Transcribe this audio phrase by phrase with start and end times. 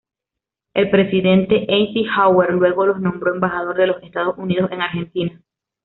[0.73, 5.39] El presidente Eisenhower luego lo nombró embajador de los Estados Unidos en Argentina.